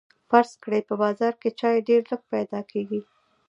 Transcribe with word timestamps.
فرض 0.29 0.51
کړئ 0.63 0.81
په 0.89 0.95
بازار 1.03 1.33
کې 1.41 1.49
چای 1.59 1.77
ډیر 1.87 2.01
لږ 2.11 2.21
پیدا 2.33 2.59
کیږي. 2.71 3.01